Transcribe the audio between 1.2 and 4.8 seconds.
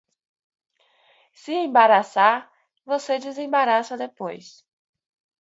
Se embaraçar, você desembaraça depois.